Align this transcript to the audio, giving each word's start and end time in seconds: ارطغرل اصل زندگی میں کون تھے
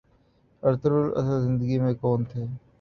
ارطغرل 0.63 1.07
اصل 1.15 1.37
زندگی 1.41 1.77
میں 1.79 1.93
کون 2.01 2.23
تھے 2.23 2.45